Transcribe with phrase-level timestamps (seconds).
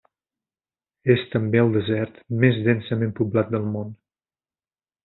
[1.15, 3.97] És també el desert més densament poblat del món.